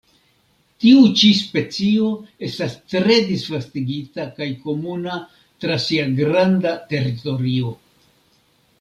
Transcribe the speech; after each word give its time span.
Tiu 0.83 1.01
ĉi 1.19 1.27
specio 1.39 2.07
estas 2.47 2.73
tre 2.95 3.19
disvastigita 3.29 4.27
kaj 4.41 4.49
komuna 4.65 5.21
tra 5.37 5.81
sia 5.87 6.11
granda 6.23 6.77
teritorio. 6.95 7.77